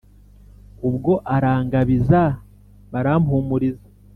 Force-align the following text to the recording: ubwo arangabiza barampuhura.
ubwo 0.87 1.13
arangabiza 1.35 2.21
barampuhura. 2.91 3.69